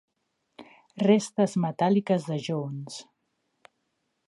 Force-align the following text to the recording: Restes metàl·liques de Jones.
Restes 1.07 1.53
metàl·liques 1.67 2.27
de 2.31 2.41
Jones. 2.49 2.99